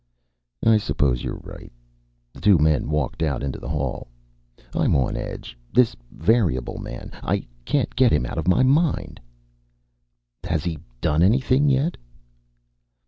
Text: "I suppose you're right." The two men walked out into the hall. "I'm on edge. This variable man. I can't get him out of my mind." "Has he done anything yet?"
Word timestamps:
"I 0.65 0.79
suppose 0.79 1.21
you're 1.23 1.39
right." 1.43 1.71
The 2.33 2.41
two 2.41 2.57
men 2.57 2.89
walked 2.89 3.21
out 3.21 3.43
into 3.43 3.59
the 3.59 3.69
hall. 3.69 4.07
"I'm 4.73 4.95
on 4.95 5.15
edge. 5.15 5.55
This 5.71 5.95
variable 6.09 6.79
man. 6.79 7.11
I 7.21 7.45
can't 7.65 7.95
get 7.95 8.11
him 8.11 8.25
out 8.25 8.39
of 8.39 8.47
my 8.47 8.63
mind." 8.63 9.19
"Has 10.43 10.63
he 10.63 10.79
done 11.01 11.21
anything 11.21 11.69
yet?" 11.69 11.97